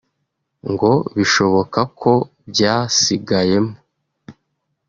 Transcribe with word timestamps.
ngo 0.71 0.91
bishoboka 1.15 1.79
ko 2.01 2.11
byasigayemo 2.49 3.73